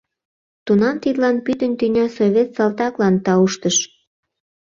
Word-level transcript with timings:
Тунам 0.65 0.95
тидлан 1.03 1.35
пӱтынь 1.45 1.77
тӱня 1.79 2.05
совет 2.17 2.49
салтаклан 2.55 3.15
тауштыш. 3.25 3.77